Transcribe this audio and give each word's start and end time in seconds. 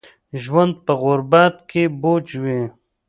ژوند 0.43 0.73
په 0.85 0.93
غربت 1.01 1.55
کې 1.69 1.83
بوج 2.01 2.27
وي 2.43 2.61